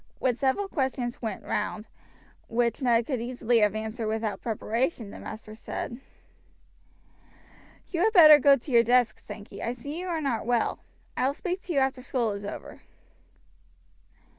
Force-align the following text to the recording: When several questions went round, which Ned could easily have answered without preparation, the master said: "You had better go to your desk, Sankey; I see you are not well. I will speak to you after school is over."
When 0.17 0.33
several 0.33 0.67
questions 0.67 1.21
went 1.21 1.43
round, 1.43 1.85
which 2.47 2.81
Ned 2.81 3.05
could 3.05 3.21
easily 3.21 3.59
have 3.59 3.75
answered 3.75 4.07
without 4.07 4.41
preparation, 4.41 5.11
the 5.11 5.19
master 5.19 5.53
said: 5.53 5.99
"You 7.91 8.05
had 8.05 8.11
better 8.13 8.39
go 8.39 8.55
to 8.55 8.71
your 8.71 8.81
desk, 8.83 9.19
Sankey; 9.19 9.61
I 9.61 9.73
see 9.73 9.99
you 9.99 10.07
are 10.07 10.19
not 10.19 10.47
well. 10.47 10.79
I 11.15 11.27
will 11.27 11.35
speak 11.35 11.61
to 11.65 11.73
you 11.73 11.77
after 11.81 12.01
school 12.01 12.31
is 12.31 12.45
over." 12.45 12.81